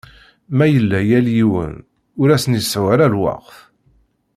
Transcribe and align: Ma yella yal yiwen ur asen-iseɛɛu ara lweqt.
Ma 0.57 0.65
yella 0.67 0.99
yal 1.09 1.27
yiwen 1.35 1.73
ur 2.21 2.29
asen-iseɛɛu 2.35 2.91
ara 2.93 3.13
lweqt. 3.13 3.55